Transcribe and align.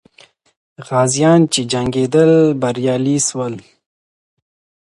غازیان 0.87 1.41
چې 1.53 1.61
جنګېدل، 1.71 2.31
بریالي 2.61 3.17
سول. 3.27 3.53